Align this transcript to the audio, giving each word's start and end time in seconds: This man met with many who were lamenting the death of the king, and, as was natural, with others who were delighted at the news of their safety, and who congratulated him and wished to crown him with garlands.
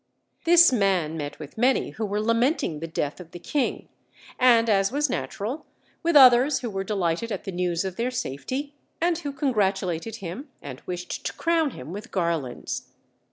This 0.45 0.71
man 0.73 1.15
met 1.15 1.37
with 1.37 1.59
many 1.59 1.91
who 1.91 2.05
were 2.07 2.19
lamenting 2.19 2.79
the 2.79 2.87
death 2.87 3.19
of 3.19 3.29
the 3.29 3.37
king, 3.39 3.87
and, 4.39 4.67
as 4.67 4.91
was 4.91 5.11
natural, 5.11 5.67
with 6.01 6.15
others 6.15 6.61
who 6.61 6.71
were 6.71 6.83
delighted 6.83 7.31
at 7.31 7.43
the 7.43 7.51
news 7.51 7.85
of 7.85 7.97
their 7.97 8.09
safety, 8.09 8.73
and 8.99 9.19
who 9.19 9.31
congratulated 9.31 10.15
him 10.15 10.49
and 10.59 10.81
wished 10.87 11.23
to 11.27 11.33
crown 11.33 11.69
him 11.69 11.93
with 11.93 12.09
garlands. 12.09 12.87